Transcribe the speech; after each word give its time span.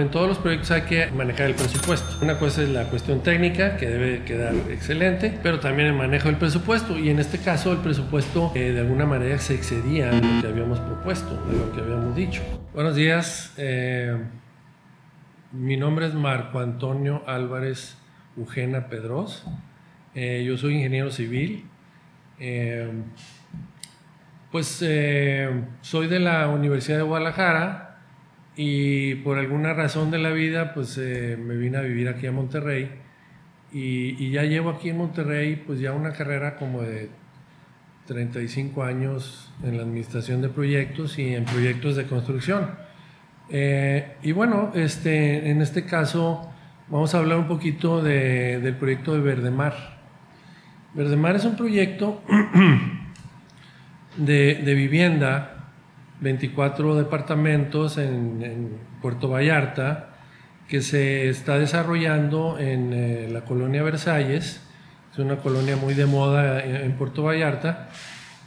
En 0.00 0.10
todos 0.12 0.28
los 0.28 0.38
proyectos 0.38 0.70
hay 0.70 0.82
que 0.82 1.06
manejar 1.10 1.46
el 1.46 1.54
presupuesto. 1.54 2.24
Una 2.24 2.38
cosa 2.38 2.62
es 2.62 2.68
la 2.68 2.84
cuestión 2.84 3.20
técnica, 3.20 3.76
que 3.76 3.88
debe 3.88 4.22
quedar 4.22 4.54
excelente, 4.70 5.36
pero 5.42 5.58
también 5.58 5.88
el 5.88 5.94
manejo 5.94 6.28
del 6.28 6.36
presupuesto. 6.36 6.96
Y 6.96 7.10
en 7.10 7.18
este 7.18 7.38
caso 7.38 7.72
el 7.72 7.78
presupuesto 7.78 8.52
eh, 8.54 8.70
de 8.70 8.80
alguna 8.80 9.06
manera 9.06 9.38
se 9.38 9.54
excedía 9.54 10.10
de 10.10 10.20
lo 10.20 10.40
que 10.40 10.46
habíamos 10.46 10.78
propuesto, 10.78 11.44
de 11.46 11.58
lo 11.58 11.72
que 11.72 11.80
habíamos 11.80 12.14
dicho. 12.14 12.42
Buenos 12.72 12.94
días, 12.94 13.54
eh, 13.56 14.16
mi 15.50 15.76
nombre 15.76 16.06
es 16.06 16.14
Marco 16.14 16.60
Antonio 16.60 17.24
Álvarez 17.26 17.96
Eugena 18.36 18.86
Pedros. 18.88 19.44
Eh, 20.14 20.44
yo 20.46 20.56
soy 20.56 20.74
ingeniero 20.74 21.10
civil. 21.10 21.64
pues 24.52 24.66
soy 25.80 26.06
de 26.06 26.20
la 26.20 26.48
Universidad 26.48 26.98
de 26.98 27.02
Guadalajara 27.02 27.87
y 28.60 29.14
por 29.14 29.38
alguna 29.38 29.72
razón 29.72 30.10
de 30.10 30.18
la 30.18 30.30
vida, 30.30 30.74
pues 30.74 30.98
eh, 30.98 31.38
me 31.40 31.54
vine 31.54 31.78
a 31.78 31.82
vivir 31.82 32.08
aquí 32.08 32.26
a 32.26 32.32
Monterrey. 32.32 32.90
Y, 33.72 34.32
ya 34.32 34.42
llevo 34.42 34.70
aquí 34.70 34.88
en 34.88 34.96
Monterrey, 34.96 35.62
pues 35.64 35.78
ya 35.78 35.92
una 35.92 36.12
carrera 36.12 36.56
como 36.56 36.82
de 36.82 37.08
35 38.06 38.82
años 38.82 39.54
en 39.62 39.76
la 39.76 39.84
administración 39.84 40.42
de 40.42 40.48
proyectos 40.48 41.20
y 41.20 41.36
en 41.36 41.44
proyectos 41.44 41.94
de 41.94 42.06
construcción. 42.06 42.70
Eh, 43.48 44.16
y 44.24 44.32
bueno, 44.32 44.72
este, 44.74 45.50
en 45.50 45.62
este 45.62 45.84
caso 45.84 46.50
vamos 46.88 47.14
a 47.14 47.18
hablar 47.18 47.38
un 47.38 47.46
poquito 47.46 48.02
de, 48.02 48.58
del 48.58 48.74
proyecto 48.74 49.14
de 49.14 49.20
Verdemar. 49.20 50.00
Verdemar 50.94 51.36
es 51.36 51.44
un 51.44 51.54
proyecto 51.54 52.24
de, 54.16 54.54
de 54.56 54.74
vivienda 54.74 55.57
24 56.20 56.96
departamentos 56.96 57.98
en, 57.98 58.88
Puerto 59.00 59.28
Vallarta 59.28 60.10
que 60.68 60.82
se 60.82 61.28
está 61.28 61.56
desarrollando 61.58 62.58
en 62.58 62.92
eh, 62.92 63.28
la 63.30 63.42
colonia 63.42 63.82
Versalles, 63.84 64.60
es 65.12 65.18
una 65.18 65.36
colonia 65.36 65.76
muy 65.76 65.94
de 65.94 66.04
moda 66.04 66.62
en, 66.62 66.92
Puerto 66.92 67.22
Vallarta 67.22 67.88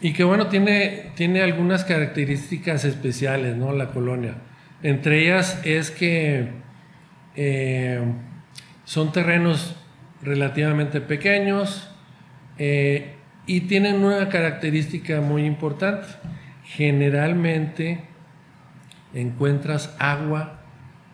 y 0.02 0.13
que 0.13 0.23
bueno, 0.23 0.47
tiene, 0.47 1.11
tiene 1.16 1.41
algunas 1.41 1.86
características 1.86 2.86
especiales, 2.86 3.55
¿no? 3.55 3.72
La 3.72 3.88
colonia. 3.88 4.35
Entre 4.83 5.23
ellas 5.23 5.61
es 5.63 5.89
que 5.89 6.50
eh, 7.35 8.02
son 8.83 9.11
terrenos 9.11 9.75
relativamente 10.22 11.02
pequeños 11.02 11.89
eh, 12.58 13.16
y 13.47 13.61
tienen 13.61 14.03
una 14.03 14.30
característica 14.30 15.22
muy 15.22 15.45
importante 15.45 16.08
generalmente 16.75 18.02
encuentras 19.14 19.94
agua 20.00 20.61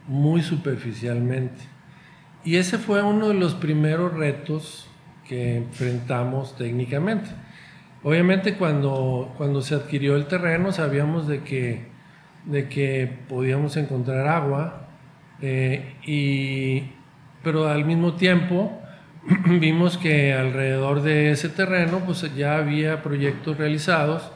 muy 0.07 0.41
superficialmente. 0.41 1.63
Y 2.43 2.57
ese 2.57 2.77
fue 2.77 3.01
uno 3.01 3.29
de 3.29 3.33
los 3.33 3.55
primeros 3.55 4.13
retos 4.13 4.87
que 5.27 5.57
enfrentamos 5.57 6.55
técnicamente. 6.55 7.29
Obviamente 8.03 8.55
cuando, 8.55 9.33
cuando 9.35 9.61
se 9.61 9.75
adquirió 9.75 10.15
el 10.15 10.27
terreno 10.27 10.71
sabíamos 10.71 11.27
de 11.27 11.41
que, 11.41 11.87
de 12.45 12.69
que 12.69 13.11
podíamos 13.27 13.75
encontrar 13.77 14.27
agua, 14.27 14.87
eh, 15.41 15.95
y, 16.05 16.91
pero 17.43 17.67
al 17.67 17.83
mismo 17.83 18.13
tiempo 18.13 18.79
vimos 19.59 19.97
que 19.97 20.33
alrededor 20.33 21.01
de 21.01 21.31
ese 21.31 21.49
terreno 21.49 22.01
pues 22.05 22.23
ya 22.35 22.57
había 22.57 23.01
proyectos 23.01 23.57
realizados 23.57 24.31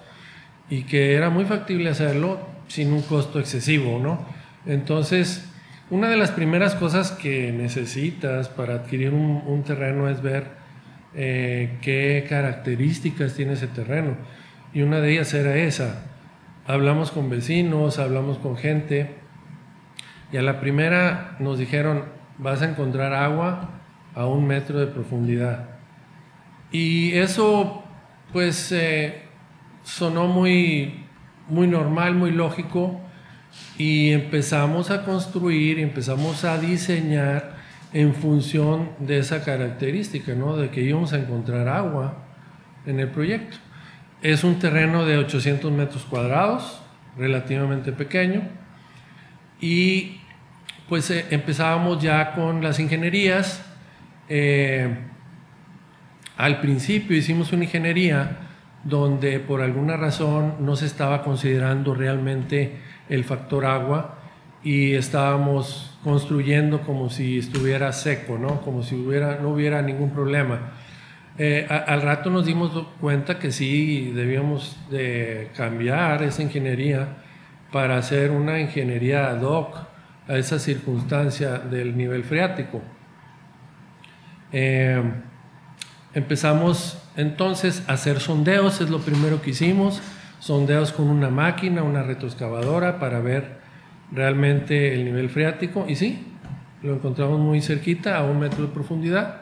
y 0.72 0.83
que 0.83 1.16
era 1.16 1.30
muy 1.30 1.44
factible 1.44 1.89
hacerlo 1.89 2.39
sin 2.69 2.94
un 2.94 3.02
costo 3.02 3.39
excesivo, 3.39 4.00
¿no? 4.02 4.25
Entonces, 4.66 5.52
una 5.89 6.08
de 6.08 6.16
las 6.16 6.31
primeras 6.31 6.75
cosas 6.75 7.11
que 7.11 7.52
necesitas 7.52 8.47
para 8.47 8.75
adquirir 8.75 9.13
un, 9.13 9.63
terreno 9.63 10.08
es 10.08 10.22
ver 10.22 10.45
eh, 11.13 11.78
qué 11.81 12.25
características 12.30 13.36
tiene 13.36 13.53
ese 13.53 13.67
terreno. 13.67 14.16
Y 14.73 14.81
una 14.84 15.01
de 15.01 15.12
ellas 15.12 15.34
era 15.34 15.57
esa. 15.57 16.06
Hablamos 16.66 17.12
con 17.12 17.29
vecinos, 17.29 18.00
hablamos 18.00 18.38
con 18.38 18.56
gente, 18.56 19.16
y 20.31 20.38
a 20.38 20.41
la 20.41 20.62
primera 20.62 21.35
nos 21.40 21.59
dijeron, 21.59 22.06
vas 22.38 22.62
a 22.62 22.69
encontrar 22.69 23.13
agua 23.13 23.81
a 24.16 24.25
un 24.25 24.47
metro 24.47 24.79
de 24.79 24.88
profundidad. 24.88 25.68
Y 26.72 27.12
eso, 27.16 27.84
pues, 28.31 28.72
eh, 28.72 29.24
sonó 29.84 30.28
muy, 30.28 31.06
muy 31.47 31.68
normal, 31.68 32.16
muy 32.16 32.31
lógico 32.31 33.00
y 33.78 34.12
empezamos 34.12 34.92
a 34.92 35.03
construir, 35.03 35.80
empezamos 35.80 36.44
a 36.44 36.58
diseñar 36.58 37.56
en 37.94 38.14
función 38.14 38.92
de 39.00 39.19
esa 39.19 39.44
característica, 39.44 40.34
¿no? 40.34 40.56
de 40.56 40.69
que 40.69 40.81
íbamos 40.81 41.14
a 41.14 41.18
encontrar 41.18 41.68
agua 41.68 42.18
en 42.86 43.00
el 43.00 43.09
proyecto. 43.09 43.58
Es 44.22 44.44
un 44.44 44.59
terreno 44.59 45.06
de 45.06 45.18
800 45.18 45.72
metros 45.72 46.03
cuadrados, 46.03 46.81
relativamente 47.18 47.92
pequeño, 47.92 48.44
y 49.59 50.22
pues 50.88 51.09
eh, 51.12 51.25
empezábamos 51.31 52.02
ya 52.02 52.34
con 52.34 52.63
las 52.63 52.80
ingenierías. 52.80 53.63
Eh, 54.30 54.96
al 56.38 56.62
principio 56.62 57.16
hicimos 57.18 57.52
una 57.52 57.66
ingeniería 57.66 58.41
donde 58.84 59.40
por 59.40 59.62
alguna 59.62 59.97
razón 59.97 60.56
no 60.59 60.75
se 60.75 60.86
estaba 60.86 61.24
considerando 61.24 61.94
realmente 61.94 62.78
el 63.09 63.24
factor 63.24 63.66
agua 63.66 64.19
y 64.64 64.94
estábamos 64.94 65.97
construyendo 66.03 66.81
como 66.81 67.09
si 67.09 67.38
estuviera 67.40 67.92
seco, 67.94 68.38
¿no? 68.38 68.62
como 68.62 68.84
si 68.84 68.96
hubiera, 68.96 69.40
no 69.42 69.50
hubiera 69.50 69.81
ningún 69.81 70.12
problema. 70.12 70.74
Eh, 71.38 71.66
al 71.69 72.02
rato 72.02 72.30
nos 72.30 72.46
dimos 72.46 72.72
cuenta 73.00 73.40
que 73.40 73.52
sí 73.52 74.12
debíamos 74.14 74.78
de 74.90 75.50
cambiar 75.56 76.24
esa 76.24 76.44
ingeniería 76.44 77.18
para 77.72 77.98
hacer 77.98 78.31
una 78.31 78.59
ingeniería 78.59 79.30
ad 79.30 79.42
hoc 79.42 79.78
a 80.28 80.38
esa 80.38 80.59
circunstancia 80.59 81.58
del 81.58 81.96
nivel 81.96 82.24
freático. 82.24 82.81
Eh, 84.52 85.02
Empezamos 86.13 87.00
entonces 87.16 87.83
hacer 87.88 88.19
sondeos, 88.19 88.81
es 88.81 88.89
lo 88.89 88.99
primero 88.99 89.41
que 89.41 89.51
hicimos, 89.51 90.01
sondeos 90.39 90.91
con 90.91 91.09
una 91.09 91.29
máquina, 91.29 91.83
una 91.83 92.03
retroexcavadora 92.03 92.99
para 92.99 93.19
ver 93.19 93.59
realmente 94.11 94.94
el 94.94 95.05
nivel 95.05 95.29
freático 95.29 95.85
y 95.88 95.95
sí, 95.95 96.25
lo 96.81 96.94
encontramos 96.94 97.39
muy 97.39 97.61
cerquita, 97.61 98.17
a 98.17 98.23
un 98.23 98.39
metro 98.39 98.63
de 98.63 98.69
profundidad. 98.69 99.41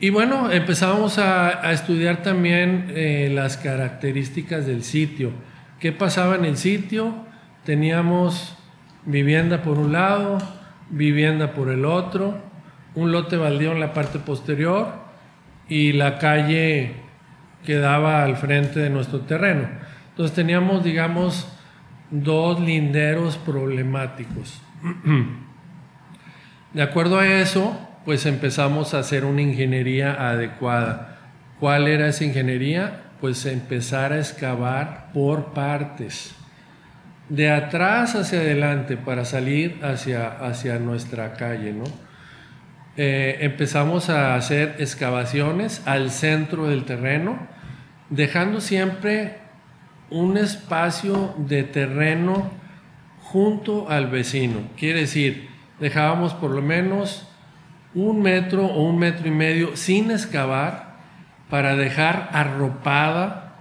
Y 0.00 0.10
bueno, 0.10 0.50
empezamos 0.50 1.18
a, 1.18 1.72
estudiar 1.72 2.22
también 2.22 2.86
eh, 2.88 3.30
las 3.32 3.56
características 3.56 4.66
del 4.66 4.82
sitio. 4.82 5.30
¿Qué 5.78 5.92
pasaba 5.92 6.34
en 6.34 6.44
el 6.44 6.56
sitio? 6.56 7.14
Teníamos 7.64 8.56
vivienda 9.06 9.62
por 9.62 9.78
un 9.78 9.92
lado, 9.92 10.38
vivienda 10.90 11.52
por 11.52 11.70
el 11.70 11.84
otro, 11.84 12.36
un 12.96 13.12
lote 13.12 13.36
baldío 13.36 13.72
en 13.72 13.80
la 13.80 13.92
parte 13.92 14.18
posterior 14.18 15.01
y 15.68 15.92
la 15.92 16.18
calle 16.18 16.94
quedaba 17.64 18.24
al 18.24 18.36
frente 18.36 18.80
de 18.80 18.90
nuestro 18.90 19.20
terreno. 19.20 19.68
Entonces 20.10 20.34
teníamos, 20.34 20.84
digamos, 20.84 21.48
dos 22.10 22.60
linderos 22.60 23.36
problemáticos. 23.38 24.60
De 26.72 26.82
acuerdo 26.82 27.18
a 27.18 27.26
eso, 27.26 27.78
pues 28.04 28.26
empezamos 28.26 28.94
a 28.94 28.98
hacer 28.98 29.24
una 29.24 29.42
ingeniería 29.42 30.30
adecuada. 30.30 31.18
¿Cuál 31.60 31.86
era 31.86 32.08
esa 32.08 32.24
ingeniería? 32.24 33.02
Pues 33.20 33.44
empezar 33.46 34.12
a 34.12 34.18
excavar 34.18 35.12
por 35.12 35.52
partes, 35.52 36.34
de 37.28 37.50
atrás 37.50 38.14
hacia 38.14 38.40
adelante 38.40 38.96
para 38.96 39.24
salir 39.24 39.78
hacia, 39.82 40.28
hacia 40.28 40.78
nuestra 40.78 41.34
calle, 41.34 41.72
¿no? 41.72 41.84
Eh, 42.96 43.38
empezamos 43.40 44.10
a 44.10 44.34
hacer 44.34 44.76
excavaciones 44.78 45.82
al 45.86 46.10
centro 46.10 46.68
del 46.68 46.84
terreno, 46.84 47.38
dejando 48.10 48.60
siempre 48.60 49.38
un 50.10 50.36
espacio 50.36 51.34
de 51.38 51.62
terreno 51.62 52.50
junto 53.20 53.88
al 53.88 54.08
vecino. 54.08 54.60
Quiere 54.76 55.00
decir, 55.00 55.48
dejábamos 55.80 56.34
por 56.34 56.50
lo 56.50 56.60
menos 56.60 57.26
un 57.94 58.20
metro 58.20 58.66
o 58.66 58.82
un 58.82 58.98
metro 58.98 59.26
y 59.26 59.30
medio 59.30 59.76
sin 59.76 60.10
excavar 60.10 60.96
para 61.48 61.76
dejar 61.76 62.28
arropada 62.32 63.54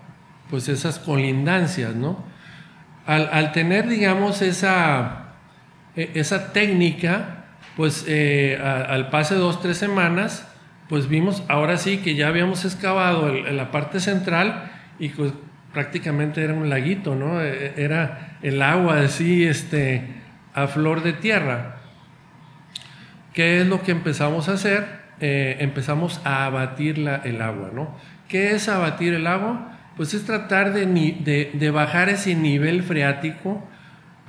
pues 0.50 0.68
esas 0.68 1.00
colindancias, 1.00 1.96
¿no? 1.96 2.24
Al, 3.06 3.30
al 3.32 3.54
tener, 3.54 3.88
digamos, 3.88 4.42
esa, 4.42 5.36
e, 5.96 6.12
esa 6.16 6.52
técnica, 6.52 7.41
pues 7.82 8.06
eh, 8.08 8.60
al 8.62 9.10
pase 9.10 9.34
de 9.34 9.40
dos, 9.40 9.60
tres 9.60 9.76
semanas, 9.76 10.48
pues 10.88 11.08
vimos 11.08 11.42
ahora 11.48 11.78
sí 11.78 11.98
que 11.98 12.14
ya 12.14 12.28
habíamos 12.28 12.64
excavado 12.64 13.34
la 13.34 13.72
parte 13.72 14.00
central 14.00 14.72
y 15.00 15.10
pues 15.10 15.34
prácticamente 15.74 16.44
era 16.44 16.54
un 16.54 16.70
laguito, 16.70 17.16
¿no? 17.16 17.42
E, 17.42 17.50
e, 17.50 17.84
era 17.84 18.38
el 18.44 18.62
agua 18.62 19.00
así, 19.00 19.46
este, 19.46 20.06
a 20.54 20.68
flor 20.68 21.02
de 21.02 21.14
tierra. 21.14 21.78
¿Qué 23.34 23.62
es 23.62 23.66
lo 23.66 23.82
que 23.82 23.94
empezamos 23.94 24.48
a 24.48 24.54
hacer? 24.54 24.86
Eh, 25.20 25.58
empezamos 25.58 26.22
a 26.24 26.46
abatir 26.46 27.00
el 27.00 27.42
agua, 27.42 27.72
¿no? 27.74 27.98
¿Qué 28.28 28.52
es 28.52 28.70
abatir 28.70 29.16
el 29.16 29.26
agua? 29.26 29.80
Pues 29.98 30.14
es 30.14 30.24
tratar 30.24 30.72
de, 30.72 31.72
bajar 31.72 32.10
ese 32.10 32.36
nivel 32.36 32.84
freático 32.84 33.68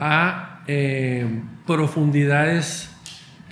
a 0.00 0.62
eh, 0.68 1.26
profundidades 1.66 2.91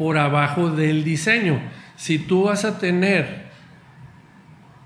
por 0.00 0.16
abajo 0.16 0.70
del 0.70 1.04
diseño. 1.04 1.60
Si 1.94 2.18
tú 2.18 2.44
vas 2.44 2.64
a 2.64 2.78
tener 2.78 3.50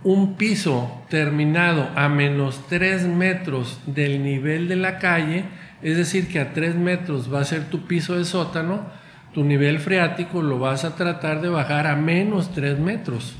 un 0.02 0.34
piso 0.34 1.04
terminado 1.08 1.88
a 1.94 2.08
menos 2.08 2.66
3 2.68 3.04
metros 3.04 3.80
del 3.86 4.24
nivel 4.24 4.66
de 4.66 4.74
la 4.74 4.98
calle, 4.98 5.44
es 5.82 5.96
decir, 5.96 6.26
que 6.26 6.40
a 6.40 6.52
3 6.52 6.74
metros 6.74 7.32
va 7.32 7.42
a 7.42 7.44
ser 7.44 7.66
tu 7.66 7.86
piso 7.86 8.18
de 8.18 8.24
sótano, 8.24 8.86
tu 9.32 9.44
nivel 9.44 9.78
freático 9.78 10.42
lo 10.42 10.58
vas 10.58 10.84
a 10.84 10.96
tratar 10.96 11.40
de 11.40 11.48
bajar 11.48 11.86
a 11.86 11.94
menos 11.94 12.52
3 12.52 12.80
metros 12.80 13.36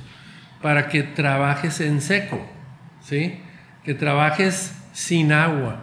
para 0.63 0.87
que 0.87 1.03
trabajes 1.03 1.81
en 1.81 2.01
seco, 2.01 2.41
¿sí? 3.01 3.41
Que 3.83 3.95
trabajes 3.95 4.81
sin 4.93 5.33
agua. 5.33 5.81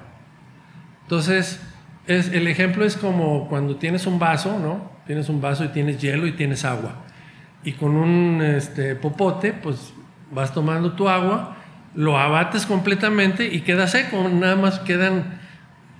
Entonces, 1.01 1.61
es, 2.07 2.29
el 2.29 2.47
ejemplo 2.47 2.85
es 2.85 2.95
como 2.95 3.49
cuando 3.49 3.75
tienes 3.75 4.07
un 4.07 4.19
vaso, 4.19 4.57
¿no? 4.57 4.90
Tienes 5.05 5.29
un 5.29 5.41
vaso 5.41 5.65
y 5.65 5.69
tienes 5.69 5.99
hielo 5.99 6.27
y 6.27 6.33
tienes 6.33 6.65
agua. 6.65 6.95
Y 7.63 7.73
con 7.73 7.95
un 7.95 8.41
este, 8.41 8.95
popote, 8.95 9.53
pues 9.53 9.93
vas 10.31 10.53
tomando 10.53 10.93
tu 10.93 11.09
agua, 11.09 11.57
lo 11.93 12.17
abates 12.17 12.65
completamente 12.65 13.45
y 13.47 13.61
queda 13.61 13.87
seco, 13.87 14.29
nada 14.29 14.55
más 14.55 14.79
quedan 14.79 15.39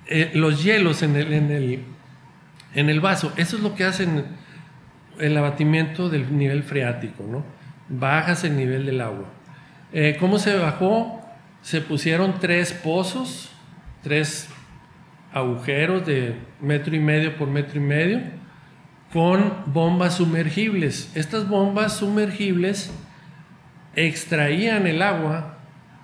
eh, 0.08 0.32
los 0.34 0.64
hielos 0.64 1.04
en 1.04 1.16
el, 1.16 1.34
en, 1.34 1.52
el, 1.52 1.84
en 2.74 2.90
el 2.90 3.00
vaso. 3.02 3.34
Eso 3.36 3.58
es 3.58 3.64
lo 3.64 3.76
que 3.76 3.84
hacen 3.84 4.26
el 5.20 5.38
abatimiento 5.38 6.10
del 6.10 6.38
nivel 6.38 6.64
freático, 6.64 7.26
¿no? 7.30 7.44
Bajas 7.90 8.44
el 8.44 8.56
nivel 8.56 8.86
del 8.86 9.02
agua. 9.02 9.28
Eh, 9.94 10.18
¿Cómo 10.20 10.40
se 10.40 10.58
bajó? 10.58 11.22
Se 11.62 11.82
pusieron 11.82 12.40
tres 12.40 12.74
pozos, 12.74 13.52
tres 14.02 14.50
agujeros 15.34 16.06
de 16.06 16.36
metro 16.60 16.96
y 16.96 17.00
medio 17.00 17.38
por 17.38 17.50
metro 17.50 17.78
y 17.80 17.84
medio, 17.84 18.22
con 19.12 19.54
bombas 19.66 20.16
sumergibles. 20.16 21.12
Estas 21.16 21.48
bombas 21.48 21.98
sumergibles 21.98 22.92
extraían 23.96 24.88
el 24.88 25.02
agua 25.02 25.58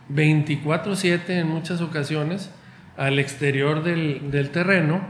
24/7 0.10 1.40
en 1.40 1.48
muchas 1.48 1.82
ocasiones 1.82 2.52
al 2.98 3.20
exterior 3.20 3.84
del, 3.84 4.50
terreno 4.52 5.02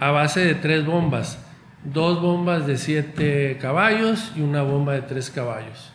a 0.00 0.10
base 0.10 0.40
de 0.40 0.54
tres 0.54 0.84
bombas, 0.84 1.38
dos 1.84 2.20
bombas 2.20 2.66
de 2.66 2.76
7 2.78 3.58
caballos 3.60 4.32
y 4.36 4.40
una 4.40 4.62
bomba 4.62 4.94
de 4.94 5.02
3 5.02 5.30
caballos. 5.30 5.92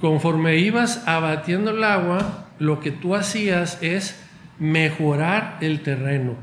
Conforme 0.00 0.56
ibas 0.58 1.06
abatiendo 1.06 1.70
el 1.70 1.82
agua, 1.82 2.48
lo 2.58 2.80
que 2.80 2.90
tú 2.90 3.14
hacías 3.14 3.82
es 3.82 4.20
mejorar 4.58 5.58
el 5.60 5.80
terreno. 5.80 6.34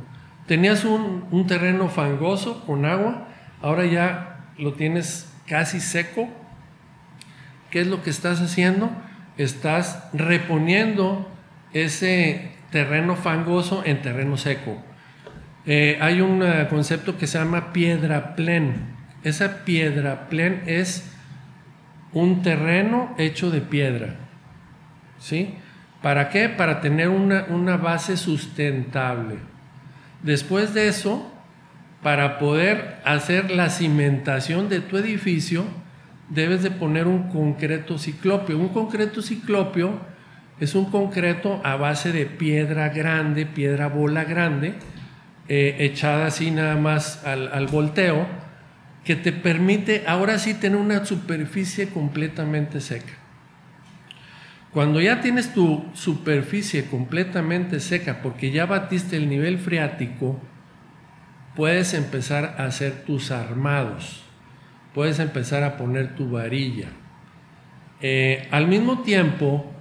Tenías 0.48 0.84
un, 0.84 1.26
un 1.32 1.48
terreno 1.48 1.88
fangoso 1.88 2.66
con 2.66 2.86
agua, 2.86 3.28
ahora 3.62 3.86
ya 3.86 4.46
lo 4.58 4.74
tienes 4.74 5.32
casi 5.48 5.80
seco 5.80 6.30
¿Qué 7.72 7.80
es 7.80 7.88
lo 7.88 8.04
que 8.04 8.10
estás 8.10 8.42
haciendo? 8.42 8.92
Estás 9.38 10.10
reponiendo 10.12 11.32
ese 11.72 12.52
terreno 12.70 13.16
fangoso 13.16 13.84
en 13.86 14.02
terreno 14.02 14.36
seco. 14.36 14.78
Eh, 15.66 15.98
hay 16.02 16.20
un 16.20 16.44
eh, 16.44 16.68
concepto 16.70 17.18
que 17.18 17.28
se 17.28 17.40
llama 17.40 17.72
piedra 17.72 18.36
plen. 18.36 18.94
Esa 19.24 19.64
piedra 19.64 20.28
plen 20.28 20.64
es 20.66 21.10
un 22.12 22.42
terreno 22.42 23.16
hecho 23.18 23.50
de 23.52 23.62
piedra. 23.62 24.16
¿Sí? 25.18 25.56
¿Para 26.02 26.30
qué? 26.30 26.50
Para 26.50 26.82
tener 26.82 27.08
una, 27.08 27.46
una 27.48 27.78
base 27.78 28.18
sustentable. 28.18 29.38
Después 30.24 30.74
de 30.74 30.90
eso, 30.90 31.31
para 32.02 32.40
poder 32.40 33.00
hacer 33.06 33.52
la 33.52 33.70
cimentación 33.70 34.70
de 34.70 34.80
tu 34.80 34.98
edificio, 34.98 35.66
debes 36.30 36.64
de 36.64 36.72
poner 36.72 37.08
un 37.08 37.30
concreto 37.30 37.98
ciclopio. 37.98 38.58
Un 38.58 38.70
concreto 38.70 39.22
ciclopio 39.22 40.00
es 40.60 40.76
un 40.76 40.86
concreto 40.86 41.62
a 41.64 41.76
base 41.76 42.12
de 42.12 42.26
piedra 42.26 42.90
grande, 42.90 43.46
piedra 43.46 43.88
bola 43.88 44.24
grande, 44.24 44.76
eh, 45.48 45.78
echada 45.80 46.28
así 46.28 46.52
nada 46.52 46.76
más 46.76 47.26
al, 47.26 47.52
al 47.54 47.68
volteo, 47.68 48.26
que 49.04 49.16
te 49.16 49.32
permite 49.32 50.04
ahora 50.08 50.40
sí 50.40 50.54
tener 50.54 50.78
una 50.78 51.06
superficie 51.06 51.90
completamente 51.90 52.82
seca. 52.82 53.14
Cuando 54.72 55.02
ya 55.02 55.20
tienes 55.20 55.54
tu 55.54 55.84
superficie 55.94 56.86
completamente 56.86 57.80
seca, 57.80 58.22
porque 58.22 58.52
ya 58.52 58.66
batiste 58.66 59.18
el 59.18 59.28
nivel 59.28 59.58
freático, 59.60 60.40
puedes 61.62 61.94
empezar 61.94 62.56
a 62.58 62.66
hacer 62.66 63.04
tus 63.06 63.30
armados 63.30 64.24
puedes 64.96 65.20
empezar 65.20 65.64
a 65.64 65.78
poner 65.78 66.16
tu 66.16 66.32
varilla. 66.32 66.88
Eh, 68.02 68.48
al 68.50 68.68
mismo 68.68 69.04
tiempo, 69.04 69.72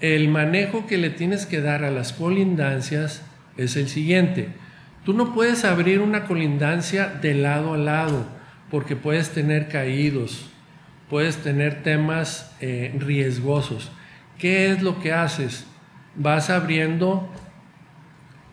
el 0.00 0.28
manejo 0.28 0.88
que 0.88 0.98
le 0.98 1.10
tienes 1.10 1.46
que 1.46 1.60
dar 1.60 1.84
a 1.84 1.92
las 1.92 2.12
colindancias 2.12 3.22
es 3.56 3.76
el 3.76 3.88
siguiente. 3.88 4.48
Tú 5.04 5.12
no 5.12 5.34
puedes 5.34 5.64
abrir 5.64 6.00
una 6.00 6.24
colindancia 6.24 7.06
de 7.06 7.34
lado 7.34 7.74
a 7.74 7.78
lado 7.78 8.26
porque 8.68 8.96
puedes 8.96 9.30
tener 9.30 9.68
caídos, 9.68 10.50
puedes 11.08 11.36
tener 11.36 11.84
temas 11.84 12.56
eh, 12.60 12.92
riesgosos. 12.98 13.92
¿Qué 14.36 14.72
es 14.72 14.82
lo 14.82 14.98
que 14.98 15.12
haces? 15.12 15.64
Vas 16.16 16.50
abriendo 16.50 17.32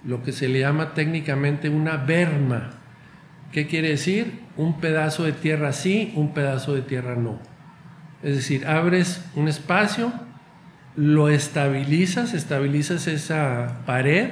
lo 0.05 0.21
que 0.23 0.31
se 0.31 0.47
le 0.47 0.59
llama 0.59 0.93
técnicamente 0.93 1.69
una 1.69 1.97
berma. 1.97 2.71
¿Qué 3.51 3.67
quiere 3.67 3.89
decir? 3.89 4.41
Un 4.55 4.79
pedazo 4.79 5.23
de 5.23 5.31
tierra 5.31 5.73
sí, 5.73 6.13
un 6.15 6.33
pedazo 6.33 6.75
de 6.75 6.81
tierra 6.81 7.15
no. 7.15 7.39
Es 8.21 8.35
decir, 8.35 8.67
abres 8.67 9.25
un 9.35 9.47
espacio, 9.47 10.13
lo 10.95 11.29
estabilizas, 11.29 12.33
estabilizas 12.33 13.07
esa 13.07 13.81
pared 13.85 14.29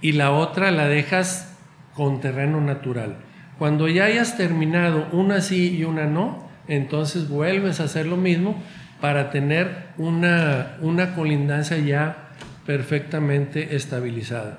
y 0.00 0.12
la 0.12 0.30
otra 0.30 0.70
la 0.70 0.86
dejas 0.86 1.56
con 1.94 2.20
terreno 2.20 2.60
natural. 2.60 3.18
Cuando 3.58 3.88
ya 3.88 4.04
hayas 4.04 4.36
terminado 4.36 5.08
una 5.12 5.40
sí 5.40 5.76
y 5.76 5.84
una 5.84 6.06
no, 6.06 6.48
entonces 6.68 7.28
vuelves 7.28 7.80
a 7.80 7.84
hacer 7.84 8.06
lo 8.06 8.16
mismo 8.16 8.62
para 9.00 9.30
tener 9.30 9.88
una, 9.96 10.76
una 10.80 11.14
colindancia 11.14 11.78
ya 11.78 12.27
perfectamente 12.68 13.76
estabilizada. 13.76 14.58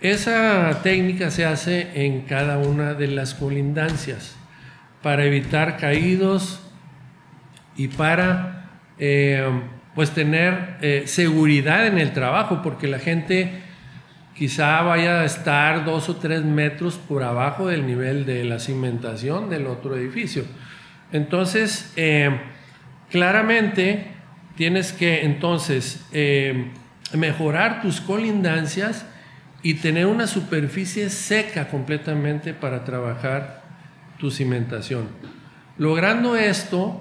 Esa 0.00 0.80
técnica 0.82 1.30
se 1.30 1.44
hace 1.44 2.04
en 2.04 2.22
cada 2.22 2.58
una 2.58 2.94
de 2.94 3.06
las 3.06 3.34
colindancias 3.34 4.34
para 5.04 5.24
evitar 5.24 5.76
caídos 5.76 6.60
y 7.76 7.86
para 7.86 8.70
eh, 8.98 9.48
pues 9.94 10.10
tener 10.10 10.78
eh, 10.80 11.04
seguridad 11.06 11.86
en 11.86 11.98
el 11.98 12.12
trabajo, 12.12 12.60
porque 12.60 12.88
la 12.88 12.98
gente 12.98 13.52
quizá 14.34 14.82
vaya 14.82 15.20
a 15.20 15.24
estar 15.24 15.84
dos 15.84 16.08
o 16.08 16.16
tres 16.16 16.42
metros 16.44 16.96
por 16.96 17.22
abajo 17.22 17.68
del 17.68 17.86
nivel 17.86 18.26
de 18.26 18.42
la 18.42 18.58
cimentación 18.58 19.48
del 19.48 19.68
otro 19.68 19.96
edificio. 19.96 20.42
Entonces, 21.12 21.92
eh, 21.94 22.36
claramente 23.10 24.08
tienes 24.56 24.92
que 24.92 25.24
entonces 25.24 26.04
mejorar 27.12 27.82
tus 27.82 28.00
colindancias 28.00 29.06
y 29.62 29.74
tener 29.74 30.06
una 30.06 30.26
superficie 30.26 31.10
seca 31.10 31.68
completamente 31.68 32.54
para 32.54 32.84
trabajar 32.84 33.62
tu 34.18 34.30
cimentación. 34.30 35.08
Logrando 35.78 36.36
esto, 36.36 37.00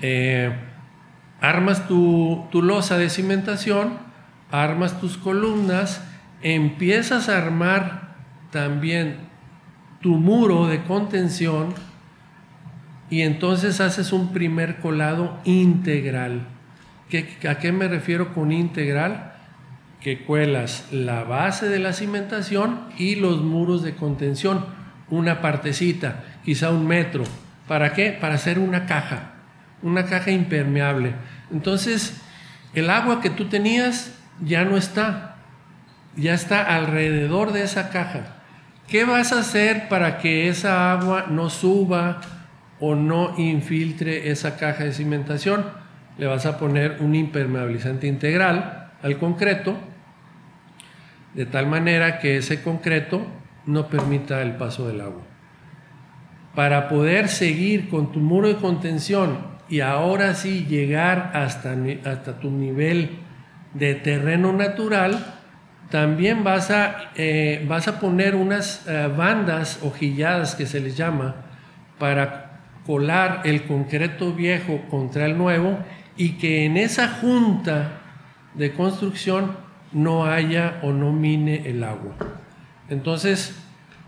eh, 0.00 0.52
armas 1.40 1.88
tu, 1.88 2.46
tu 2.50 2.62
losa 2.62 2.98
de 2.98 3.10
cimentación, 3.10 3.98
armas 4.50 5.00
tus 5.00 5.16
columnas, 5.16 6.04
empiezas 6.42 7.28
a 7.28 7.38
armar 7.38 8.16
también 8.50 9.16
tu 10.00 10.16
muro 10.16 10.66
de 10.66 10.82
contención 10.82 11.74
y 13.08 13.22
entonces 13.22 13.80
haces 13.80 14.12
un 14.12 14.32
primer 14.32 14.78
colado 14.78 15.38
integral. 15.44 16.46
¿A 17.48 17.58
qué 17.58 17.72
me 17.72 17.88
refiero 17.88 18.32
con 18.34 18.52
integral? 18.52 19.32
que 20.02 20.24
cuelas 20.24 20.88
la 20.90 21.22
base 21.22 21.68
de 21.68 21.78
la 21.78 21.92
cimentación 21.92 22.88
y 22.98 23.14
los 23.14 23.40
muros 23.42 23.82
de 23.82 23.94
contención, 23.94 24.66
una 25.10 25.40
partecita, 25.40 26.24
quizá 26.44 26.70
un 26.70 26.86
metro. 26.86 27.24
¿Para 27.68 27.92
qué? 27.92 28.10
Para 28.10 28.34
hacer 28.34 28.58
una 28.58 28.86
caja, 28.86 29.34
una 29.80 30.06
caja 30.06 30.32
impermeable. 30.32 31.14
Entonces, 31.52 32.20
el 32.74 32.90
agua 32.90 33.20
que 33.20 33.30
tú 33.30 33.48
tenías 33.48 34.12
ya 34.40 34.64
no 34.64 34.76
está, 34.76 35.36
ya 36.16 36.34
está 36.34 36.62
alrededor 36.62 37.52
de 37.52 37.62
esa 37.62 37.90
caja. 37.90 38.38
¿Qué 38.88 39.04
vas 39.04 39.32
a 39.32 39.38
hacer 39.38 39.88
para 39.88 40.18
que 40.18 40.48
esa 40.48 40.92
agua 40.92 41.26
no 41.30 41.48
suba 41.48 42.20
o 42.80 42.96
no 42.96 43.34
infiltre 43.38 44.30
esa 44.32 44.56
caja 44.56 44.82
de 44.82 44.92
cimentación? 44.92 45.64
Le 46.18 46.26
vas 46.26 46.46
a 46.46 46.58
poner 46.58 46.98
un 47.00 47.14
impermeabilizante 47.14 48.06
integral 48.06 48.90
al 49.02 49.18
concreto, 49.18 49.76
de 51.34 51.46
tal 51.46 51.66
manera 51.66 52.18
que 52.18 52.36
ese 52.36 52.62
concreto 52.62 53.26
no 53.66 53.88
permita 53.88 54.42
el 54.42 54.52
paso 54.56 54.86
del 54.88 55.00
agua. 55.00 55.22
Para 56.54 56.88
poder 56.88 57.28
seguir 57.28 57.88
con 57.88 58.12
tu 58.12 58.20
muro 58.20 58.48
de 58.48 58.56
contención 58.56 59.38
y 59.68 59.80
ahora 59.80 60.34
sí 60.34 60.66
llegar 60.68 61.30
hasta, 61.34 61.74
hasta 62.04 62.38
tu 62.38 62.50
nivel 62.50 63.18
de 63.72 63.94
terreno 63.94 64.52
natural, 64.52 65.38
también 65.90 66.44
vas 66.44 66.70
a, 66.70 67.10
eh, 67.16 67.64
vas 67.68 67.88
a 67.88 68.00
poner 68.00 68.34
unas 68.34 68.86
eh, 68.86 69.10
bandas 69.14 69.80
ojilladas 69.82 70.54
que 70.54 70.66
se 70.66 70.80
les 70.80 70.96
llama 70.96 71.36
para 71.98 72.60
colar 72.86 73.42
el 73.44 73.64
concreto 73.64 74.32
viejo 74.32 74.80
contra 74.90 75.26
el 75.26 75.36
nuevo 75.36 75.78
y 76.16 76.32
que 76.32 76.64
en 76.64 76.76
esa 76.76 77.08
junta 77.08 78.00
de 78.54 78.72
construcción 78.72 79.56
no 79.92 80.24
haya 80.24 80.80
o 80.82 80.92
no 80.92 81.12
mine 81.12 81.68
el 81.68 81.84
agua. 81.84 82.14
Entonces, 82.88 83.54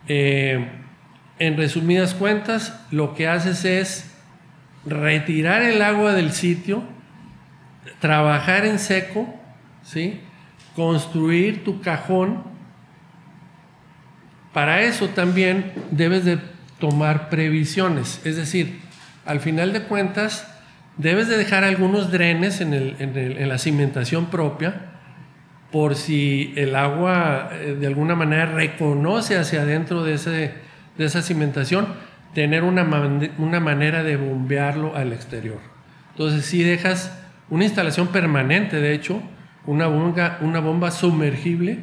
eh, 0.08 0.68
en 1.38 1.56
resumidas 1.56 2.14
cuentas, 2.14 2.80
lo 2.90 3.14
que 3.14 3.28
haces 3.28 3.64
es 3.64 4.14
retirar 4.86 5.62
el 5.62 5.82
agua 5.82 6.12
del 6.12 6.32
sitio, 6.32 6.82
trabajar 8.00 8.66
en 8.66 8.78
seco, 8.78 9.34
¿sí? 9.82 10.20
construir 10.76 11.64
tu 11.64 11.80
cajón, 11.80 12.42
para 14.52 14.82
eso 14.82 15.08
también 15.08 15.72
debes 15.90 16.24
de 16.24 16.38
tomar 16.78 17.28
previsiones. 17.28 18.20
Es 18.24 18.36
decir, 18.36 18.80
al 19.24 19.40
final 19.40 19.72
de 19.72 19.82
cuentas, 19.82 20.46
debes 20.96 21.28
de 21.28 21.36
dejar 21.36 21.64
algunos 21.64 22.10
drenes 22.10 22.60
en, 22.60 23.48
la 23.48 23.58
cimentación 23.58 24.26
propia 24.26 24.92
por 25.72 25.96
si 25.96 26.52
el 26.56 26.76
agua 26.76 27.50
eh, 27.52 27.76
de 27.78 27.86
alguna 27.86 28.14
manera 28.14 28.46
reconoce 28.46 29.36
hacia 29.36 29.62
adentro 29.62 30.04
de, 30.04 30.14
ese, 30.14 30.54
de 30.96 31.04
esa 31.04 31.20
cimentación, 31.20 31.88
tener 32.32 32.62
una, 32.62 32.84
una 33.38 33.60
manera 33.60 34.02
de 34.04 34.16
bombearlo 34.16 34.96
al 34.96 35.12
exterior. 35.12 35.58
Entonces, 36.10 36.46
si 36.46 36.62
dejas 36.62 37.18
una 37.50 37.64
instalación 37.64 38.08
permanente, 38.08 38.80
de 38.80 38.94
hecho, 38.94 39.20
una 39.66 39.86
bomba, 39.86 40.38
una 40.42 40.60
bomba 40.60 40.90
sumergible 40.90 41.78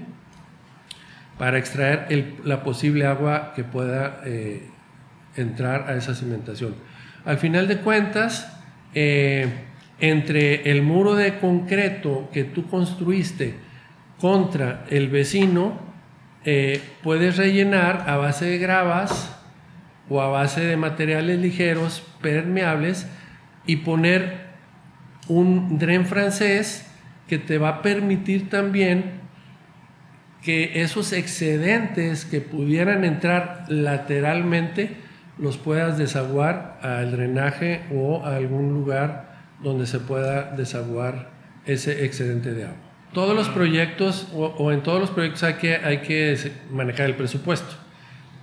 para 1.37 1.57
extraer 1.57 2.35
la 2.43 2.63
posible 2.63 3.05
agua 3.05 3.53
que 3.55 3.63
pueda 3.63 4.21
eh, 4.25 4.69
entrar 5.35 5.89
a 5.89 5.95
esa 5.95 6.13
cimentación. 6.13 6.75
Al 7.25 7.37
final 7.37 7.67
de 7.67 7.79
cuentas, 7.79 8.60
eh, 8.93 9.47
entre 9.99 10.71
el 10.71 10.81
muro 10.81 11.15
de 11.15 11.37
concreto 11.37 12.29
que 12.33 12.43
tú 12.43 12.67
construiste 12.67 13.55
contra 14.19 14.85
el 14.89 15.09
vecino, 15.09 15.79
eh, 16.43 16.81
puedes 17.03 17.37
rellenar 17.37 18.05
a 18.07 18.17
base 18.17 18.45
de 18.45 18.57
gravas 18.57 19.37
o 20.09 20.21
a 20.21 20.27
base 20.27 20.61
de 20.61 20.75
materiales 20.75 21.39
ligeros, 21.39 22.03
permeables, 22.21 23.07
y 23.65 23.77
poner 23.77 24.47
un 25.27 25.77
dren 25.77 26.05
francés 26.05 26.87
que 27.27 27.37
te 27.37 27.57
va 27.57 27.69
a 27.69 27.81
permitir 27.81 28.49
también 28.49 29.21
que 30.41 30.81
esos 30.81 31.13
excedentes 31.13 32.25
que 32.25 32.41
pudieran 32.41 33.05
entrar 33.05 33.65
lateralmente 33.69 34.97
los 35.41 35.57
puedas 35.57 35.97
desaguar 35.97 36.79
al 36.81 37.11
drenaje 37.11 37.81
o 37.91 38.23
a 38.23 38.35
algún 38.35 38.73
lugar 38.73 39.31
donde 39.61 39.87
se 39.87 39.99
pueda 39.99 40.51
desaguar 40.55 41.31
ese 41.65 42.05
excedente 42.05 42.53
de 42.53 42.65
agua. 42.65 42.77
Todos 43.13 43.35
los 43.35 43.49
proyectos 43.49 44.27
o, 44.33 44.71
en 44.71 44.83
todos 44.83 45.01
los 45.01 45.09
proyectos 45.09 45.43
hay 45.43 45.55
que, 45.55 45.75
hay 45.75 45.97
que 45.97 46.37
manejar 46.71 47.07
el 47.07 47.15
presupuesto. 47.15 47.75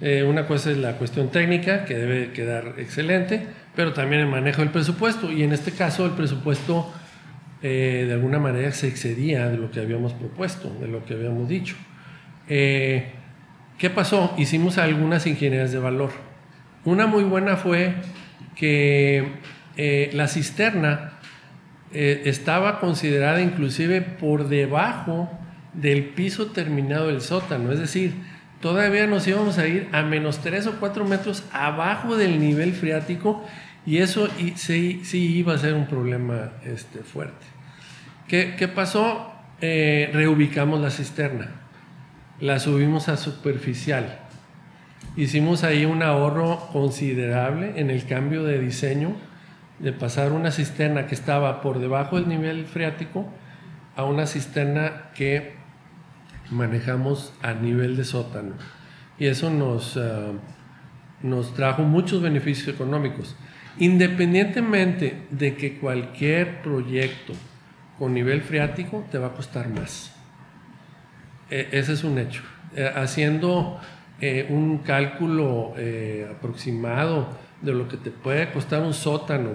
Eh, 0.01 0.25
una 0.25 0.47
cosa 0.47 0.71
es 0.71 0.77
la 0.77 0.93
cuestión 0.93 1.31
técnica, 1.31 1.85
que 1.85 1.95
debe 1.95 2.33
quedar 2.33 2.75
excelente, 2.79 3.47
pero 3.75 3.93
también 3.93 4.23
el 4.23 4.29
manejo 4.29 4.61
del 4.61 4.71
presupuesto. 4.71 5.33
Y 5.33 5.43
en 5.43 5.53
este 5.53 5.73
caso 5.73 6.05
el 6.05 6.13
presupuesto 6.13 6.93
eh, 7.63 8.05
de 8.07 8.13
alguna 8.13 8.39
manera 8.39 8.71
se 8.73 8.89
excedía 8.89 9.49
de 9.49 9.57
lo 9.57 9.71
que 9.71 9.81
habíamos 9.81 10.13
propuesto, 10.13 10.69
de 10.81 10.89
lo 10.89 11.05
que 11.05 11.15
habíamos 11.15 11.49
dicho. 11.49 11.77
Eh, 12.49 13.13
¿Qué 13.79 13.91
pasó? 13.91 14.35
Hicimos 14.37 14.79
algunas 14.79 15.27
ingenierías 15.27 15.73
de 15.73 15.79
valor. 15.79 16.11
Una 16.89 17.07
muy 17.07 17.25
buena 17.25 17.57
fue 17.57 17.97
que 18.57 19.33
eh, 19.77 20.11
la 20.15 20.27
cisterna 20.27 21.13
estaba 21.93 22.81
considerada 22.81 23.43
inclusive 23.43 24.01
por 24.01 24.49
debajo 24.49 25.31
del 25.75 26.05
piso 26.05 26.47
terminado 26.47 27.09
del 27.09 27.21
sótano, 27.21 27.73
es 27.73 27.79
decir, 27.79 28.15
todavía 28.63 29.07
nos 29.07 29.27
íbamos 29.29 29.59
a 29.59 29.67
ir 29.67 29.91
a 29.93 30.03
menos 30.03 30.39
3 30.39 30.67
o 30.69 30.81
4 30.81 31.05
metros 31.05 31.45
abajo 31.53 32.17
del 32.17 32.41
nivel 32.41 32.73
freático 32.73 33.45
y 33.85 33.99
eso 33.99 34.29
sí, 34.57 35.03
sí 35.05 35.37
iba 35.37 35.55
a 35.55 35.59
ser 35.59 35.75
un 35.75 35.89
problema 35.89 36.53
este, 36.65 37.01
fuerte. 37.01 37.45
¿Qué, 38.27 38.71
pasó? 38.75 39.35
Eh, 39.61 40.09
reubicamos 40.15 40.81
la 40.81 40.91
cisterna, 40.91 41.51
la 42.41 42.59
subimos 42.59 43.11
a 43.11 43.19
superficial. 43.19 44.28
Hicimos 45.19 45.65
ahí 45.65 45.85
un 45.85 46.05
ahorro 46.05 46.69
considerable 46.73 47.73
en 47.75 47.91
el 47.91 48.07
cambio 48.07 48.45
de 48.45 48.61
diseño, 48.61 49.17
de 49.81 49.93
pasar 49.93 50.31
una 50.31 50.53
cisterna 50.53 51.09
que 51.09 51.17
estaba 51.17 51.61
por 51.61 51.81
debajo 51.81 52.21
del 52.21 52.29
nivel 52.29 52.67
freático 52.67 53.29
a 53.97 54.05
una 54.05 54.29
cisterna 54.29 55.11
que 55.17 55.55
manejamos 56.53 57.33
a 57.43 57.53
nivel 57.53 57.97
de 57.97 58.05
sótano. 58.05 58.53
Y 59.19 59.27
eso 59.27 59.51
nos, 59.51 59.97
ah, 59.97 60.35
nos 61.25 61.53
trajo 61.53 61.83
muchos 61.83 62.23
beneficios 62.23 62.69
económicos. 62.69 63.35
Independientemente 63.81 65.27
de 65.33 65.57
que 65.57 65.79
cualquier 65.79 66.63
proyecto 66.63 67.33
con 67.99 68.15
nivel 68.15 68.41
freático 68.41 69.05
te 69.11 69.19
va 69.19 69.27
a 69.27 69.33
costar 69.33 69.69
más. 69.69 70.15
E, 71.51 71.71
ese 71.73 71.95
es 71.95 72.05
un 72.05 72.19
hecho. 72.19 72.43
E, 72.77 72.87
haciendo 72.87 73.81
eh, 74.21 74.47
un 74.51 74.79
cálculo 74.79 75.75
eh, 75.77 76.29
aproximado 76.31 77.29
de 77.63 77.73
lo 77.73 77.89
que 77.89 77.97
te 77.97 78.11
puede 78.11 78.51
costar 78.51 78.83
un 78.83 78.95
sótano 78.95 79.53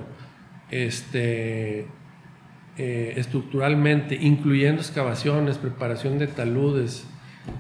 este, 0.72 1.88
eh, 2.78 3.14
estructuralmente, 3.18 4.16
incluyendo 4.16 4.82
excavaciones, 4.82 5.58
preparación 5.58 6.18
de 6.20 6.28
taludes, 6.28 7.08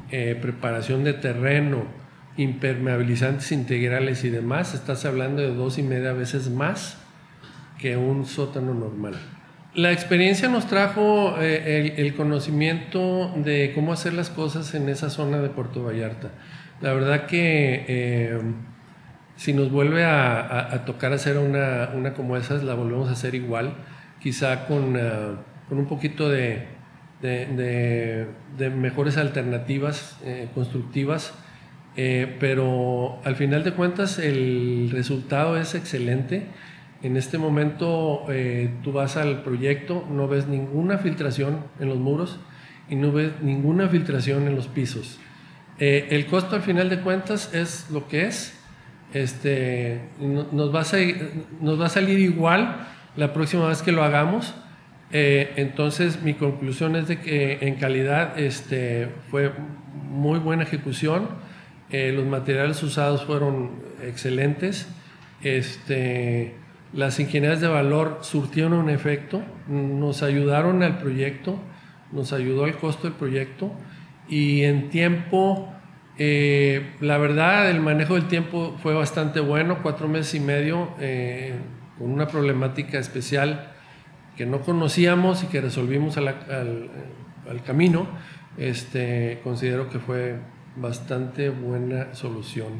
preparación 0.10 1.04
de 1.04 1.12
terreno, 1.12 1.84
impermeabilizantes 2.38 3.52
integrales 3.52 4.24
y 4.24 4.30
demás, 4.30 4.74
estás 4.74 5.04
hablando 5.04 5.42
de 5.42 5.54
dos 5.54 5.78
y 5.78 5.84
media 5.84 6.14
veces 6.14 6.50
más 6.50 6.98
que 7.80 7.98
un 7.98 8.26
sótano 8.26 8.74
normal. 8.74 9.16
La 9.76 9.92
experiencia 9.92 10.50
nos 10.50 10.68
trajo 10.68 11.36
eh, 11.40 11.96
el, 11.98 12.14
conocimiento 12.14 13.34
de 13.36 13.72
cómo 13.74 13.92
hacer 13.92 14.14
las 14.14 14.30
cosas 14.30 14.76
en 14.76 14.88
esa 14.88 15.10
zona 15.10 15.40
de 15.40 15.50
Puerto 15.50 15.84
Vallarta. 15.84 16.30
La 16.84 16.92
verdad 16.92 17.28
que 17.28 17.86
eh, 17.88 18.38
si 19.38 19.54
nos 19.54 19.72
vuelve 19.72 20.04
a, 20.04 20.84
tocar 20.86 21.13
hacer 21.13 21.38
una, 21.38 22.13
como 22.13 22.36
esas, 22.36 22.62
la 22.62 22.74
volvemos 22.74 23.08
a 23.08 23.13
hacer 23.13 23.36
igual, 23.36 23.74
quizá 24.20 24.68
con, 24.68 24.98
eh, 24.98 25.38
un 25.70 25.86
poquito 25.86 26.28
de, 26.28 26.68
mejores 28.60 29.16
alternativas 29.16 30.20
constructivas 30.54 31.34
eh, 31.96 32.36
pero 32.42 33.20
al 33.24 33.38
final 33.38 33.63
de 33.63 33.72
cuentas 33.72 34.20
el 34.20 34.90
resultado 34.92 35.56
es 35.56 35.75
excelente. 35.75 36.48
En 37.02 37.16
este 37.16 37.38
momento 37.38 38.25
tú 38.84 38.92
vas 38.92 39.16
al 39.16 39.42
proyecto, 39.44 40.06
no 40.12 40.28
ves 40.28 40.48
ninguna 40.48 40.98
filtración 40.98 41.60
en 41.80 41.88
los 41.88 41.98
muros 41.98 42.42
y 42.90 42.98
no 42.98 43.13
ves 43.13 43.32
ninguna 43.42 43.88
filtración 43.88 44.48
en 44.48 44.56
los 44.58 44.68
pisos. 44.68 45.22
Eh, 45.80 46.08
el 46.12 46.25
costo 46.27 46.56
al 46.56 46.62
final 46.62 46.89
de 46.89 47.00
cuentas 47.00 47.53
es 47.53 47.88
lo 47.89 48.08
que 48.08 48.25
es. 48.27 48.60
Este, 49.13 50.01
nos, 50.20 50.74
va 50.74 50.82
a 50.82 51.89
salir 51.89 52.20
igual 52.20 52.88
la 53.15 53.34
próxima 53.34 53.68
vez 53.68 53.82
que 53.82 53.92
lo 53.92 54.03
hagamos. 54.03 54.56
entonces 55.12 56.24
mi 56.24 56.34
conclusión 56.34 56.96
es 56.96 57.08
de 57.08 57.20
que 57.20 57.60
en 57.62 57.75
calidad 57.75 58.39
este, 58.39 59.10
fue 59.30 59.51
muy 60.10 60.39
buena 60.39 60.63
ejecución 60.63 61.27
eh, 61.94 62.12
los 62.12 62.25
materiales 62.25 62.82
usados 62.82 63.24
fueron 63.24 63.70
excelentes. 64.03 64.88
Este, 65.44 66.56
las 66.92 67.20
ingenierías 67.20 67.62
de 67.62 67.68
valor 67.68 68.18
surtieron 68.22 68.74
un 68.74 68.89
efecto, 68.89 69.44
nos 69.68 70.24
ayudaron 70.24 70.82
al 70.82 70.98
proyecto, 70.98 71.60
nos 72.12 72.34
ayudó 72.34 72.65
al 72.65 72.77
costo 72.77 73.03
del 73.03 73.13
proyecto 73.15 73.72
y 74.27 74.63
en 74.63 74.89
tiempo 74.89 75.70
Eh, 76.18 76.92
la 77.00 77.18
verdad, 77.18 77.70
el 77.72 77.80
manejo 77.80 78.13
del 78.13 78.27
tiempo 78.27 78.75
fue 78.82 78.94
bastante 78.94 79.39
bueno, 79.39 79.80
cuatro 79.82 80.08
meses 80.08 80.36
y 80.36 80.39
medio, 80.39 80.94
eh, 81.00 81.56
con 81.98 82.12
una 82.12 82.27
problemática 82.27 83.00
especial 83.00 83.72
que 84.38 84.46
no 84.46 84.62
conocíamos 84.62 85.44
y 85.44 85.48
que 85.48 85.62
resolvimos 85.62 86.18
al, 86.18 86.27
al, 86.27 87.63
camino. 87.65 88.08
Este, 88.58 89.39
considero 89.44 89.89
que 89.89 90.00
fue 90.00 90.36
bastante 90.75 91.50
buena 91.50 92.13
solución 92.13 92.74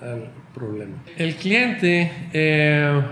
al 0.00 0.30
problema. 0.54 0.96
El 1.16 1.34
cliente 1.34 2.10
eh, 2.32 3.02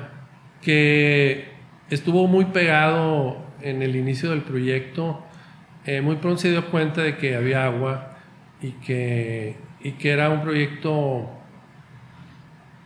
que 0.63 1.49
estuvo 1.91 2.27
muy 2.27 2.47
pegado 2.47 3.45
en 3.61 3.83
el 3.83 3.97
inicio 3.97 4.31
del 4.31 4.43
proyecto, 4.43 5.26
muy 6.03 6.17
pronto 6.17 6.39
se 6.39 6.51
dio 6.51 6.71
cuenta 6.71 7.03
de 7.03 7.17
que 7.17 7.37
había 7.37 7.65
agua 7.65 8.17
y 8.61 8.73
que 8.73 9.67
y 9.87 9.93
que 9.93 10.11
era 10.11 10.31
un 10.31 10.43
proyecto 10.43 11.31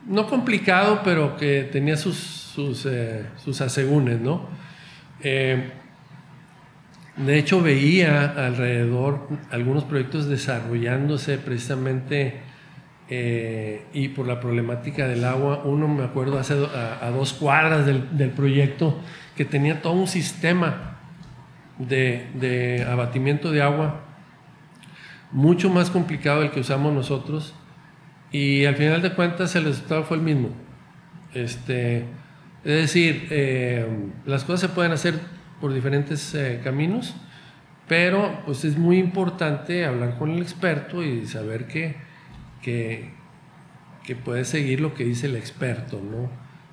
no 0.06 0.26
complicado, 0.26 1.00
pero 1.02 1.36
que 1.36 1.62
tenía 1.64 1.96
sus, 1.96 2.16
sus, 2.16 2.84
eh, 2.86 3.26
asegúnes, 3.60 4.20
¿no? 4.20 4.48
Eh, 5.22 5.70
de 7.16 7.38
hecho, 7.38 7.62
veía 7.62 8.24
alrededor 8.46 9.28
algunos 9.50 9.84
proyectos 9.84 10.26
desarrollándose 10.26 11.38
precisamente 11.38 12.40
eh, 13.08 13.84
y 13.94 14.08
por 14.08 14.26
la 14.26 14.40
problemática 14.40 15.08
del 15.08 15.24
agua. 15.24 15.62
Uno, 15.64 15.88
me 15.88 16.04
acuerdo, 16.04 16.38
hace 16.38 16.54
a, 16.54 17.10
dos 17.10 17.32
cuadras 17.32 17.86
del, 17.86 18.16
del, 18.16 18.30
proyecto 18.30 19.00
que 19.36 19.44
tenía 19.44 19.80
todo 19.80 19.94
un 19.94 20.06
sistema 20.06 20.89
de, 21.88 22.86
abatimiento 22.88 23.50
de 23.50 23.62
agua 23.62 24.00
mucho 25.32 25.70
más 25.70 25.90
complicado 25.90 26.40
del 26.40 26.50
que 26.50 26.60
usamos 26.60 26.92
nosotros 26.92 27.54
y 28.32 28.64
al 28.64 28.76
final 28.76 29.02
de 29.02 29.14
cuentas 29.14 29.54
el 29.56 29.64
resultado 29.64 30.04
fue 30.04 30.16
el 30.16 30.22
mismo. 30.22 30.50
Este, 31.34 31.98
es 32.64 32.82
decir, 32.82 33.28
eh, 33.30 33.86
las 34.26 34.44
cosas 34.44 34.60
se 34.60 34.68
pueden 34.68 34.92
hacer 34.92 35.18
por 35.60 35.72
diferentes 35.72 36.34
eh, 36.34 36.60
caminos, 36.62 37.14
pero 37.88 38.42
pues 38.44 38.64
es 38.64 38.76
muy 38.76 38.98
importante 38.98 39.84
hablar 39.84 40.18
con 40.18 40.30
el 40.30 40.42
experto 40.42 41.02
y 41.02 41.26
saber 41.26 41.66
que, 41.66 41.96
que, 42.62 43.10
que 44.04 44.16
puedes 44.16 44.48
seguir 44.48 44.80
lo 44.80 44.94
que 44.94 45.04
dice 45.04 45.26
el 45.26 45.36
experto, 45.36 46.00
¿no? 46.00 46.30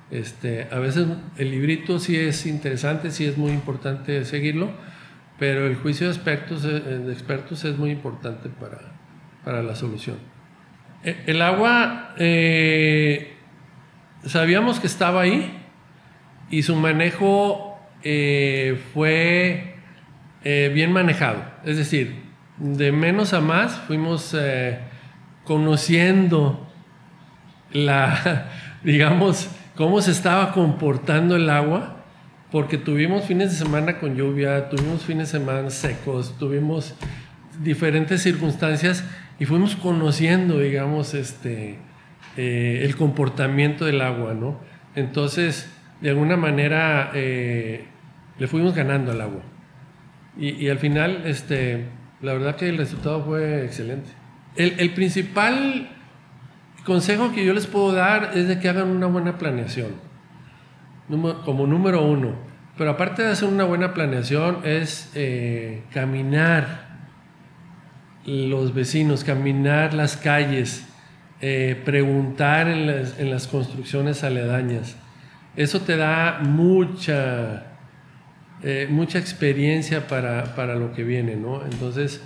Este, 0.09 0.67
a 0.71 0.79
veces 0.79 1.05
el 1.37 1.51
librito 1.51 1.99
sí 1.99 2.15
es 2.15 2.45
interesante, 2.45 3.11
sí 3.11 3.25
es 3.25 3.37
muy 3.37 3.51
importante 3.51 4.23
seguirlo, 4.23 4.71
pero 5.39 5.67
el 5.67 5.75
juicio 5.75 6.07
de 6.07 6.13
expertos, 6.13 6.65
eh, 6.65 7.07
expertos 7.11 7.63
es 7.63 7.77
muy 7.77 7.91
importante 7.91 8.49
para, 8.49 8.79
para 9.43 9.61
la 9.61 9.75
solución. 9.75 10.17
E, 11.03 11.15
el 11.27 11.41
agua, 11.41 12.15
eh, 12.17 13.35
sabíamos 14.25 14.79
que 14.79 14.87
estaba 14.87 15.21
ahí 15.21 15.59
y 16.49 16.63
su 16.63 16.75
manejo 16.75 17.79
eh, 18.03 18.81
fue 18.93 19.73
bien 20.73 20.93
manejado. 20.93 21.43
Es 21.65 21.75
decir, 21.75 22.23
de 22.55 22.93
menos 22.93 23.33
a 23.33 23.41
más 23.41 23.79
fuimos 23.79 24.33
conociendo 25.43 26.71
la, 27.73 28.49
digamos, 28.83 29.49
cómo 29.75 29.99
se 30.01 30.11
estaba 30.11 30.53
comportando 30.53 31.35
el 31.35 31.49
agua 31.49 31.96
porque 32.51 32.77
tuvimos 32.77 33.25
fines 33.25 33.51
de 33.51 33.57
semana 33.57 33.99
con 33.99 34.15
lluvia, 34.15 34.69
tuvimos 34.69 35.03
fines 35.03 35.31
de 35.31 35.39
semana 35.39 35.69
secos, 35.69 36.37
tuvimos 36.37 36.95
diferentes 37.61 38.21
circunstancias 38.21 39.03
y 39.39 39.45
fuimos 39.45 39.75
conociendo, 39.75 40.59
digamos, 40.59 41.13
este, 41.13 41.77
eh, 42.37 42.81
el 42.83 42.95
comportamiento 42.95 43.85
del 43.85 44.01
agua, 44.01 44.33
¿no? 44.33 44.59
Entonces, 44.95 45.69
de 46.01 46.09
alguna 46.09 46.37
manera, 46.37 47.11
eh, 47.13 47.85
le 48.39 48.47
fuimos 48.47 48.73
ganando 48.73 49.11
al 49.11 49.21
agua. 49.21 49.41
Y, 50.39 50.69
al 50.69 50.77
final, 50.77 51.23
este, 51.25 51.87
la 52.21 52.33
verdad 52.33 52.55
que 52.55 52.69
el 52.69 52.77
resultado 52.77 53.25
fue 53.25 53.65
excelente. 53.65 54.11
El, 54.55 54.75
el 54.77 54.93
principal 54.93 55.89
consejo 56.85 57.31
que 57.31 57.43
yo 57.43 57.53
les 57.53 57.65
puedo 57.65 57.91
dar 57.91 58.33
es 58.35 58.47
de 58.47 58.59
que 58.59 58.69
hagan 58.69 58.89
una 58.89 59.07
buena 59.07 59.39
planeación 59.39 60.07
como 61.45 61.67
número 61.67 62.03
uno. 62.03 62.33
Pero 62.77 62.91
aparte 62.91 63.23
de 63.23 63.29
hacer 63.29 63.47
una 63.47 63.63
buena 63.63 63.93
planeación 63.93 64.59
es 64.63 65.11
eh, 65.15 65.81
caminar 65.91 66.85
los 68.25 68.73
vecinos, 68.73 69.23
caminar 69.23 69.93
las 69.93 70.15
calles, 70.15 70.87
eh, 71.41 71.81
preguntar 71.85 72.67
en 72.67 73.29
las, 73.31 73.47
construcciones 73.47 74.23
aledañas. 74.23 74.95
Eso 75.55 75.81
te 75.81 75.97
da 75.97 76.39
mucha, 76.43 77.77
eh, 78.61 78.87
mucha 78.89 79.17
experiencia 79.17 80.07
para, 80.07 80.75
lo 80.75 80.93
que 80.93 81.03
viene, 81.03 81.35
¿no? 81.35 81.63
Entonces, 81.63 82.21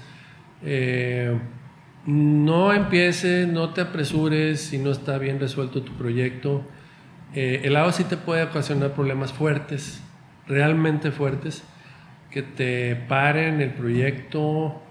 no 2.06 2.74
empieces, 2.74 3.48
no 3.48 3.70
te 3.70 3.82
apresures 3.82 4.60
si 4.60 4.80
no 4.80 4.92
está 4.92 5.18
bien 5.18 5.40
resuelto 5.40 5.82
tu 5.82 5.94
proyecto 5.94 6.66
el 7.34 7.78
agua 7.78 7.94
sí 7.94 8.04
te 8.04 8.18
puede 8.18 8.44
ocasionar 8.44 8.92
problemas 8.92 9.32
fuertes, 9.32 10.02
realmente 10.52 11.12
fuertes, 11.12 11.64
que 12.30 12.42
te 12.44 12.96
paren 12.96 13.62
el 13.62 13.72
proyecto 13.72 14.82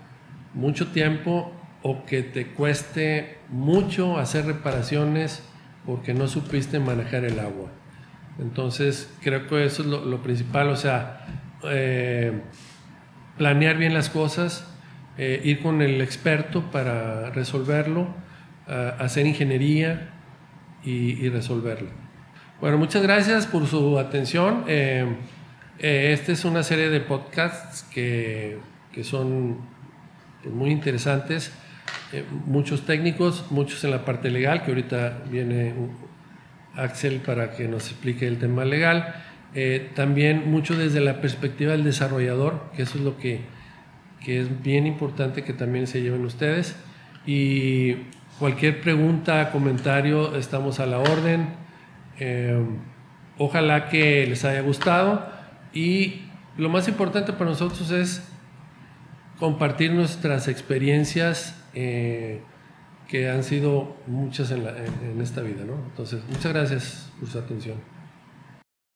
mucho 0.55 0.89
tiempo 0.89 1.53
o 1.83 2.05
que 2.05 2.23
te 2.23 2.49
cueste 2.49 3.39
mucho 3.49 4.19
hacer 4.19 4.47
reparaciones 4.47 5.43
porque 5.87 6.15
no 6.15 6.29
supiste 6.29 6.79
manejar 6.79 7.25
el 7.25 7.39
agua. 7.39 7.71
Entonces, 8.39 9.15
creo 9.23 9.47
que 9.47 9.65
eso 9.65 9.83
es 9.83 9.89
lo, 9.89 10.23
principal, 10.23 10.69
o 10.69 10.77
sea, 10.77 11.27
eh, 11.65 12.41
planear 13.37 13.77
bien 13.77 13.93
las 13.93 14.09
cosas, 14.09 14.67
eh, 15.19 15.41
ir 15.45 15.61
con 15.61 15.83
el 15.83 16.01
experto 16.01 16.71
para 16.71 17.31
resolverlo, 17.31 18.09
hacer 19.01 19.27
ingeniería 19.27 20.11
y 20.85 21.29
resolverlo. 21.29 21.91
Bueno, 22.61 22.77
muchas 22.77 23.03
gracias 23.03 23.47
por 23.47 23.67
su 23.67 23.99
atención. 23.99 24.65
Eh, 25.81 26.11
eh, 26.11 26.13
esta 26.13 26.33
es 26.33 26.45
una 26.45 26.63
serie 26.63 26.91
de 26.91 27.01
podcasts 27.01 27.85
que, 27.93 28.59
que 28.93 29.05
son 29.05 29.59
pues, 30.43 30.55
muy 30.55 30.71
interesantes, 30.71 31.53
eh, 32.13 32.25
muchos 32.47 32.85
técnicos, 32.85 33.47
muchos 33.51 33.83
en 33.85 33.91
la 33.91 34.05
parte 34.05 34.31
legal, 34.31 34.63
que 34.63 34.71
ahorita 34.71 35.23
viene 35.31 35.75
Axel 36.77 37.21
para 37.21 37.53
que 37.53 37.67
nos 37.67 37.87
explique 37.87 38.27
el 38.27 38.39
tema 38.39 38.65
legal. 38.65 39.15
también 39.97 40.49
mucho 40.49 40.77
desde 40.77 41.01
la 41.01 41.21
perspectiva 41.21 41.73
del 41.73 41.83
desarrollador, 41.83 42.71
que 42.77 42.83
eso 42.83 42.99
es 42.99 43.05
lo 43.05 43.17
que, 43.17 43.41
que 44.25 44.41
es 44.41 44.63
bien 44.63 44.87
importante 44.87 45.43
que 45.43 45.53
también 45.53 45.87
se 45.87 46.01
lleven 46.03 46.25
ustedes. 46.25 46.77
Y 47.27 47.97
cualquier 48.39 48.81
pregunta, 48.81 49.51
comentario, 49.51 50.37
estamos 50.37 50.79
a 50.79 50.87
la 50.87 50.99
orden. 50.99 51.49
Eh, 52.21 52.63
ojalá 53.39 53.89
que 53.89 54.27
les 54.27 54.45
haya 54.45 54.61
gustado 54.61 55.40
y 55.73 56.23
lo 56.57 56.69
más 56.69 56.89
importante 56.89 57.33
para 57.33 57.51
nosotros 57.51 57.91
es 57.91 58.23
compartir 59.39 59.93
nuestras 59.93 60.49
experiencias 60.49 61.57
eh, 61.75 62.43
que 63.09 63.31
han 63.31 63.43
sido 63.43 63.97
muchas 64.07 64.51
en, 64.51 64.67
en 64.67 65.21
esta 65.21 65.41
vida. 65.41 65.65
¿no? 65.65 65.75
Entonces, 65.89 66.23
muchas 66.29 66.53
gracias 66.53 67.11
por 67.19 67.29
su 67.29 67.39
atención. 67.39 68.00